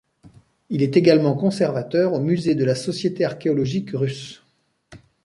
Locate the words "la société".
2.65-3.23